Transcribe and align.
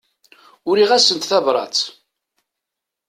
Uriɣ-asent 0.69 1.27
tabrat. 1.29 1.77